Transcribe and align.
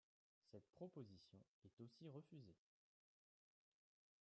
Cette 0.51 0.65
proposition 0.73 1.37
est 1.63 1.79
aussi 1.79 2.09
refusée. 2.09 2.55